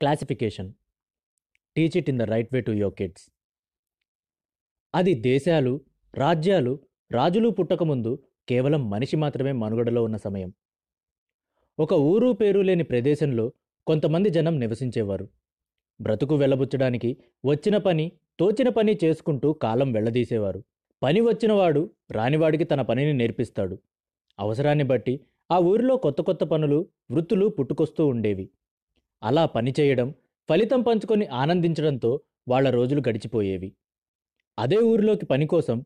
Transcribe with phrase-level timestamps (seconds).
[0.00, 0.72] Classification.
[1.76, 3.30] Teach it in the right way to your kids.
[4.94, 5.80] అది దేశాలు
[6.14, 6.78] రాజ్యాలు
[7.12, 10.52] రాజులు పుట్టకముందు కేవలం మనిషి మాత్రమే మనుగడలో ఉన్న సమయం.
[11.78, 13.52] ఒక ఊరు పేరు లేని ప్రదేశంలో
[13.86, 15.28] కొంతమంది జనం నివసించేవారు.
[16.00, 20.64] బ్రతుకు వెళ్ళబుచ్చడానికి వచ్చిన పని తోచిన పని చేసుకుంటూ కాలం వెళ్ళదీసేవారు
[21.02, 23.78] పని వచ్చినవాడు రానివాడికి తన పనిని నేర్పిస్తాడు.
[24.38, 25.20] అవసరాన్ని బట్టి
[25.50, 28.50] ఆ ఊరిలో కొత్త కొత్త పనులు వృత్తులు పుట్టుకొస్తూ ఉండేవి.
[29.22, 30.14] అలా పని చేయడం
[30.50, 33.72] ఫలితం పంచుకొని ఆనందించడంతో వాళ్ళ రోజులు గడిచిపోయేవి.
[34.58, 35.84] అదే ఊరిలోకి పని కోసం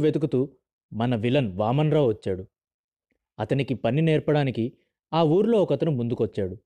[0.00, 0.48] వెతుకుతూ
[0.92, 2.44] మన విలన్ వామన్రావు వచ్చాడు.
[3.38, 4.72] అతనికి పని నేర్పడానికి
[5.12, 6.56] ఆ ఊరిలో ఒకతను ముందుకొచ్చాడు.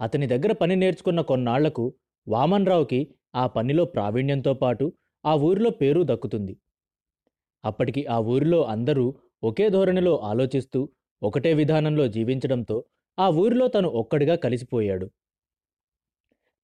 [0.00, 1.94] అతని దగ్గర పని నేర్చుకున్న కొన్నాళ్ళకు
[2.28, 4.92] వామన్రావుకి ఆ పనిలో ప్రావీణ్యంతో పాటు
[5.26, 6.56] ఆ ఊరిలో పేరు దక్కుతుంది.
[7.64, 10.88] అప్పటికి ఆ ఊరిలో అందరూ ఒకే ధోరణిలో ఆలోచిస్తూ
[11.22, 12.84] ఒకటే విధానంలో జీవించడంతో
[13.18, 15.06] ఆ ఊరిలో తను ఒక్కడిగా కలిసిపోయాడు.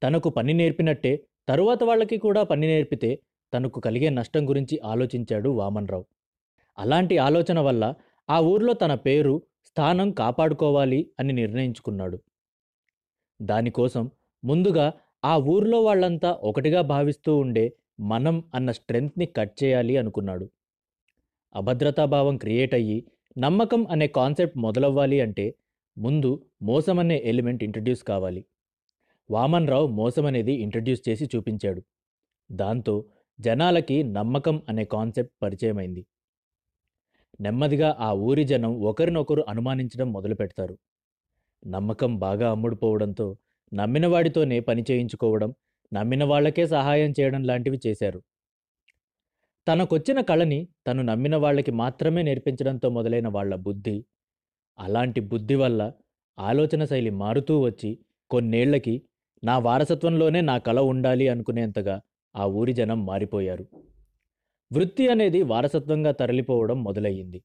[0.03, 1.13] తనకు పని నేర్పినట్టే
[1.49, 3.19] తరువాత వాళ్ళకి కూడా పని నేర్పితే
[3.53, 6.05] తనకు కలిగే నష్టం గురించి ఆలోచించాడు వామన్రావు.
[6.79, 7.95] అలాంటి ఆలోచన వల్ల
[8.29, 12.19] ఆ ఊర్లో తన పేరు స్థానం కాపాడుకోవాలి అని నిర్ణయించుకున్నాడు.
[13.43, 14.11] దానికోసం
[14.45, 14.93] ముందుగా
[15.25, 20.47] ఆ ఊర్లో వాళ్ళంతా ఒకటిగా భావిస్తూ ఉండే మనం అన్న స్ట్రెంగ్త్ని కట్ చేయాలి అనుకున్నాడు.
[21.55, 22.99] అభద్రతాభావం క్రియేట్ అయ్యి
[23.39, 25.55] నమ్మకం అనే కాన్సెప్ట్ మొదలవ్వాలి అంటే
[25.97, 26.31] ముందు
[26.63, 28.43] మోసం అనే ఎలిమెంట్ ఇంట్రడ్యూస్ కావాలి.
[29.31, 31.83] వామన్ రావు మోసం అనేది ఇంట్రడ్యూస్ చేసి చూపించాడు.
[32.51, 32.95] దాంతో
[33.39, 36.03] జనాలకి నమ్మకం అనే కాన్సెప్ట్ పరిచయమైంది.
[37.41, 40.75] నెమ్మదిగా ఆ ఊరి జనం ఒకరినొకరు అనుమానించడం మొదలు పెడతారు.
[41.67, 43.27] నమ్మకం బాగా అమ్ముడుపోవడంతో
[43.73, 45.51] నమ్మిన వాడితోనే పని చేయించుకోవడం
[45.93, 48.21] నమ్మిన వాళ్ళకే సహాయం చేయడం లాంటివి చేశారు.
[49.67, 53.97] తనకొచ్చిన కళని తను నమ్మిన వాళ్ళకి మాత్రమే నేర్పించడంతో మొదలైన వాళ్ళ బుద్ధి
[54.79, 55.93] అలాంటి బుద్ధి వల్ల
[56.39, 57.99] ఆలోచన శైలి మారుతూ వచ్చి
[58.31, 59.03] కొన్నేళ్ళకి
[59.45, 62.01] నా వారసత్వంలోనే నా కళ ఉండాలి అనుకునేంతగా
[62.37, 63.65] ఆ ఊరి జనం మారిపోయారు.
[64.73, 67.43] వృత్తి అనేది వారసత్వంగా తరలిపోవడం మొదలయ్యింది.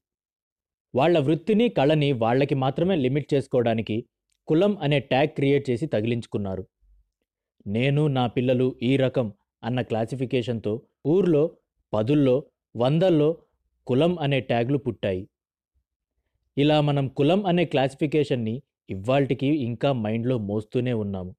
[0.94, 4.04] వాళ్ళ వృత్తిని కళని వాళ్ళకి మాత్రమే లిమిట్ చేసుకోవడానికి
[4.48, 6.64] కులం అనే ట్యాగ్ క్రియేట్ చేసి తగిలించుకున్నారు.
[7.66, 9.32] నేను నా పిల్లలు ఈ రకం
[9.64, 11.56] అన్న క్లాసిఫికేషన్తో ఊర్లో
[11.94, 12.44] పదుల్లో
[12.76, 13.36] వందల్లో
[13.86, 15.28] కులం అనే ట్యాగ్లు పుట్టాయి.
[16.56, 21.34] ఇలా మనం కులం అనే క్లాసిఫికేషన్ని ఇవాల్టికి ఇంకా మైండ్లో మోస్తూనే ఉన్నాము.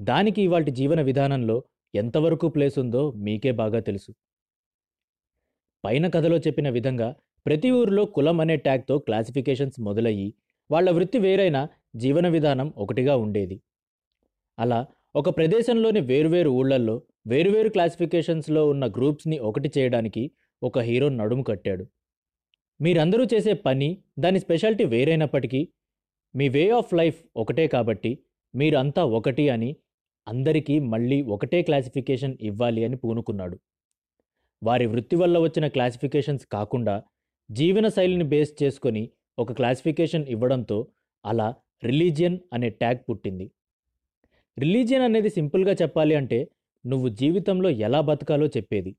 [0.00, 4.10] దానికి ఇవాల్టి జీవన విధానంలో ఎంతవరకు ప్లేస్ ఉందో మీకే బాగా తెలుసు.
[5.84, 7.14] పైన కథలో చెప్పిన విధంగా
[7.46, 10.34] ప్రతి ఊరిలో కులం అనే ట్యాగ్తో క్లాసిఫికేషన్స్ మొదలయ్యి
[10.70, 13.60] వాళ్ళ వృత్తి వేరైనా జీవన విధానం ఒకటిగా ఉండేది.
[14.58, 14.86] అలా
[15.16, 20.30] ఒక ప్రదేశంలోని వేరువేరు ఊళ్ళల్లో వేరువేరు క్లాసిఫికేషన్స్లో ఉన్న గ్రూప్స్ని ఒకటి చేయడానికి
[20.62, 21.84] ఒక హీరో నడుము కట్టాడు.
[22.80, 23.88] మీరందరూ చేసే పని
[24.22, 25.60] దాని స్పెషాలిటీ వేరైనప్పటికీ
[26.34, 28.10] మీ వే ఆఫ్ లైఫ్ ఒకటే కాబట్టి
[28.54, 29.70] మీరంతా ఒకటి అని
[30.26, 33.56] అందరికీ మళ్ళీ ఒకటే క్లాసిఫికేషన్ ఇవ్వాలి అని పూనుకున్నాడు.
[34.62, 36.94] వారి వృత్తి వల్ల వచ్చిన క్లాసిఫికేషన్స్ కాకుండా
[37.50, 39.02] జీవన శైలిని బేస్ చేసుకొని
[39.38, 40.78] ఒక క్లాసిఫికేషన్ ఇవ్వడంతో
[41.24, 41.48] అలా
[41.84, 43.46] రిలీజియన్ అనే ట్యాగ్ పుట్టింది.
[44.56, 46.38] రిలీజియన్ అనేది సింపుల్గా చెప్పాలి అంటే
[46.84, 48.92] నువ్వు జీవితంలో ఎలా బతకాలో చెప్పేది.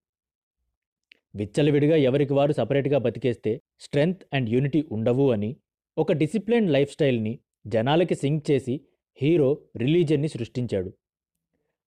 [1.36, 5.58] విచ్చలవిడిగా ఎవరికి వారు సపరేట్గా బతికేస్తే స్ట్రెంగ్త్ అండ్ యూనిటీ ఉండవు అని
[5.98, 8.82] ఒక డిసిప్లిన్ లైఫ్ స్టైల్ని జనాలకి సింక్ చేసి
[9.22, 10.94] హీరో రిలీజియన్ని సృష్టించాడు.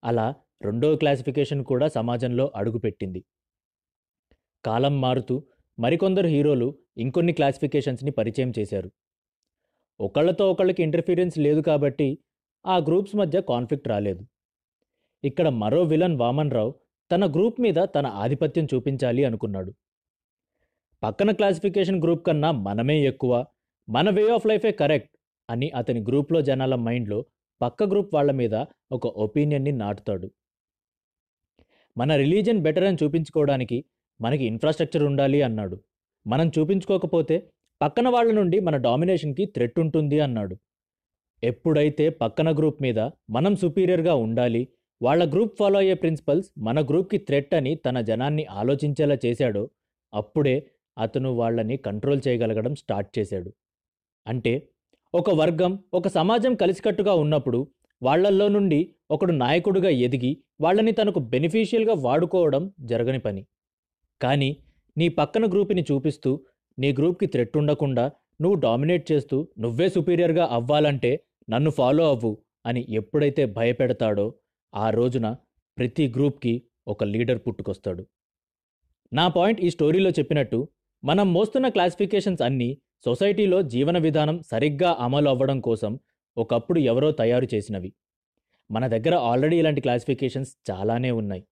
[0.04, 3.24] అలా రెండో క్లాసిఫికేషన్ కూడా సమాజంలో అడుగుపెట్టింది.
[4.66, 5.44] కాలం మారుతూ
[5.80, 8.92] మరికొందరు హీరోలు ఇంకొన్ని క్లాసిఫికేషన్స్ని పరిచయం చేశారు.
[10.00, 12.18] ఒకళ్ళతో ఒకళ్ళకి ఇంటర్ఫీరియన్స్ లేదు కాబట్టి
[12.66, 14.26] ఆ గ్రూప్స్ మధ్య కాన్ఫ్లిక్ట్ రాలేదు.
[15.24, 16.76] ఇక్కడ మరో విలన్ వామన్ రావు
[17.12, 19.72] తన గ్రూప్ మీద తన ఆధిపత్యం చూపించాలి అనుకున్నాడు.
[21.04, 23.46] పక్కన క్లాసిఫికేషన్ గ్రూప్ కన్నా మనమే ఎక్కువ
[23.90, 25.18] మన వే ఆఫ్ లైఫే కరెక్ట్
[25.50, 27.26] అని అతని గ్రూప్లో జనాల మైండ్లో
[27.62, 28.56] పక్క గ్రూప్ వాళ్ళ మీద
[28.92, 30.28] ఒక ఒపీనియన్ని నాటుతాడు.
[31.98, 33.86] మన రిలీజన్ బెటర్ అని చూపించుకోవడానికి
[34.22, 35.78] మనకి ఇన్ఫ్రాస్ట్రక్చర్ ఉండాలి అన్నాడు.
[36.28, 37.36] మనం చూపించుకోకపోతే
[37.82, 40.56] పక్కన వాళ్ళ నుండి మన డామినేషన్కి థ్రెట్ ఉంటుంది అన్నాడు.
[41.44, 44.62] ఎప్పుడైతే పక్కన గ్రూప్ మీద మనం సుపీరియర్గా ఉండాలి
[45.02, 49.70] వాళ్ళ గ్రూప్ ఫాలో అయ్యే ప్రిన్సిపల్స్ మన గ్రూప్కి థ్రెట్ అని తన జనాన్ని ఆలోచించేలా చేశాడో.
[50.14, 50.68] అప్పుడే
[50.98, 53.54] అతను వాళ్ళని కంట్రోల్ చేయగలగడం స్టార్ట్ చేశాడు.
[54.28, 54.70] అంటే
[55.14, 57.68] ఒక వర్గం ఒక సమాజం కలిసికట్టుగా ఉన్నప్పుడు
[58.02, 58.80] వాళ్ళల్లో నుండి
[59.12, 63.46] ఒకడు నాయకుడుగా ఎదిగి వాళ్ళని తనకు బెనిఫిషియల్గా వాడుకోవడం జరగని పని.
[64.22, 64.58] కానీ
[64.98, 66.42] నీ పక్కన గ్రూప్ని చూపిస్తూ
[66.80, 68.12] నీ గ్రూప్కి థ్రెట్ ఉండకుండా
[68.42, 74.34] నువ్వు డామినేట్ చేస్తూ నువ్వే సుపీరియర్గా అవ్వాలంటే నన్ను ఫాలో అవ్వు అని ఎప్పుడైతే భయపెడతాడో
[74.78, 75.36] ఆ రోజున
[75.78, 78.08] ప్రతి గ్రూప్కి ఒక లీడర్ పుట్టుకొస్తాడు.
[79.14, 80.68] నా పాయింట్ ఈ స్టోరీలో చెప్పినట్టు
[81.04, 86.00] మనం మోస్తున్న క్లాసిఫికేషన్స్ అన్నీ సొసైటీలో జీవన విధానం సరిగ్గా అమలు అవ్వడం కోసం
[86.38, 87.94] ఒకప్పుడు ఎవరో తయారు చేసినవి.
[88.72, 91.44] మన దగ్గర ఆల్రెడీ ఇలాంటి క్లాసిఫికేషన్స్ చాలానే ఉన్నాయి.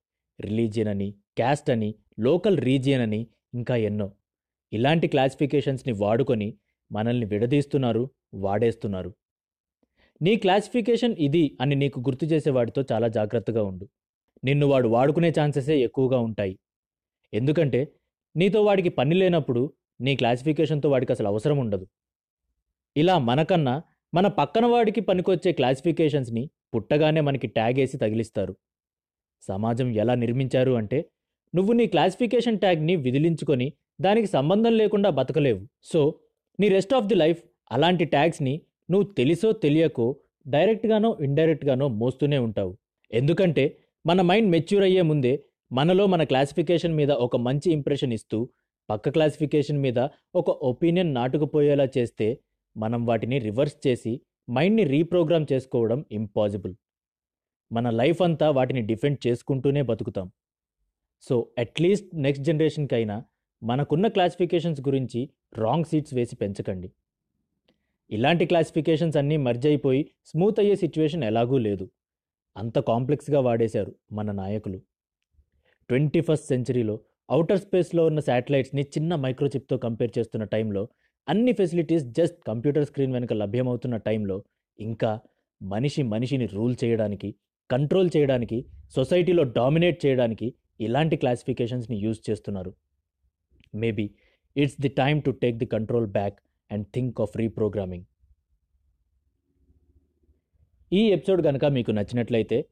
[0.42, 4.12] రిలీజియన్ అని క్యాస్ట్ అని లోకల్ రీజియన్ అని ఇంకా ఎన్నో.
[4.74, 6.58] ఇలాంటి క్లాసిఫికేషన్స్ని వాడుకొని
[6.92, 9.14] మనల్ని విడదీస్తున్నారు వాడేస్తున్నారు.
[10.22, 13.90] నీ క్లాసిఫికేషన్ ఇది అని నీకు గుర్తు చేసేవాడితో చాలా జాగ్రత్తగా ఉండు.
[14.44, 16.60] నిన్ను వాడు వాడుకునే ఛాన్సెసే ఎక్కువగా ఉంటాయి.
[17.34, 17.94] ఎందుకంటే
[18.36, 21.88] నీతో వాడికి పని లేనప్పుడు నీ క్లాసిఫికేషన్తో వాడికి అసలు అవసరం ఉండదు.
[22.98, 23.82] ఇలా మనకన్నా
[24.14, 28.56] మన పక్కన వాడికి పనికొచ్చే క్లాసిఫికేషన్స్ని పుట్టగానే మనకి ట్యాగ్ వేసి తగిలిస్తారు.
[29.42, 31.10] సమాజం ఎలా నిర్మించారు అంటే
[31.56, 35.68] నువ్వు నీ క్లాసిఫికేషన్ ట్యాగ్ని విదిలించుకొని దానికి సంబంధం లేకుండా బతకలేవు.
[35.84, 36.20] సో
[36.60, 40.16] నీ రెస్ట్ ఆఫ్ ది లైఫ్ అలాంటి ట్యాగ్స్ని నువ్వు తెలిసో తెలియకో
[40.48, 42.78] డైరెక్ట్గానో ఇండైరెక్ట్గానో మోస్తూనే ఉంటావు.
[43.12, 48.50] ఎందుకంటే మన మైండ్ మెచ్యూర్ అయ్యే ముందే మనలో మన క్లాసిఫికేషన్ మీద ఒక మంచి ఇంప్రెషన్ ఇస్తూ
[48.90, 50.00] పక్క క్లాసిఫికేషన్ మీద
[50.36, 52.40] ఒక ఒపీనియన్ నాటుకుపోయేలా చేస్తే
[52.78, 56.76] మనం వాటిని రివర్స్ చేసి మైండ్ని రీప్రోగ్రామ్ చేసుకోవడం ఇంపాసిబుల్.
[57.72, 60.32] మన లైఫ్ అంతా వాటిని డిఫెండ్ చేసుకుంటూనే బతుకుతాం.
[61.22, 63.24] సో అట్లీస్ట్ నెక్స్ట్ జనరేషన్కైనా
[63.64, 66.92] మనకున్న క్లాసిఫికేషన్స్ గురించి రాంగ్ సీట్స్ వేసి పెంచకండి.
[68.12, 71.90] ఇలాంటి క్లాసిఫికేషన్స్ అన్నీ మర్జ్ అయిపోయి స్మూత్ అయ్యే సిచ్యువేషన్ ఎలాగూ లేదు.
[72.58, 74.82] అంత కాంప్లెక్స్గా వాడేశారు మన నాయకులు.
[75.90, 77.00] ట్వంటీ ఫస్ట్ సెంచరీలో
[77.30, 80.88] అవుటర్ స్పేస్లో ఉన్న శాటిలైట్స్ని చిన్న మైక్రోచిప్తో కంపేర్ చేస్తున్న టైంలో
[81.30, 84.44] అన్ని ఫెసిలిటీస్ జస్ట్ కంప్యూటర్ స్క్రీన్ వెనుక లభ్యమవుతున్న టైంలో
[84.80, 85.20] ఇంకా
[85.62, 87.36] మనిషి మనిషిని రూల్ చేయడానికి
[87.72, 88.66] కంట్రోల్ చేయడానికి
[88.96, 92.74] సొసైటీలో డామినేట్ చేయడానికి ఇలాంటి క్లాసిఫికేషన్స్ని యూజ్ చేస్తున్నారు.
[93.76, 94.10] Maybe
[94.58, 96.40] it's the time to take the control back
[96.72, 98.06] and think of reprogramming.
[100.94, 102.66] ఈ ఎపిసోడ్ కనుక మీకు నచ్చినట్లయితే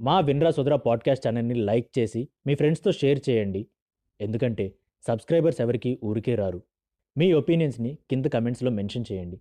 [0.00, 3.66] మా వినరా సోదరా పాడ్కాస్ట్ ఛానల్ని లైక్ చేసి మీ ఫ్రెండ్స్తో షేర్ చేయండి.
[4.20, 4.74] ఎందుకంటే
[5.06, 6.62] సబ్స్క్రైబర్స్ ఎవరికి ఊరికే రారు.
[7.18, 9.40] మీ ఒపీనియన్స్ని కింద కమెంట్స్లో మెన్షన్ చేయండి.